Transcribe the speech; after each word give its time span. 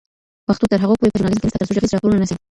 پښتو 0.47 0.65
تر 0.71 0.79
هغو 0.83 0.95
پورې 0.99 1.11
په 1.11 1.17
ژورنالیزم 1.19 1.41
کي 1.41 1.47
نسته 1.47 1.59
تر 1.61 1.67
څو 1.69 1.75
ږغیز 1.77 1.91
راپورونه 1.93 2.17
نه 2.21 2.27
سي 2.29 2.35